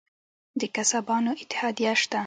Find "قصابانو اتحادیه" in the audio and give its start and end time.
0.75-1.93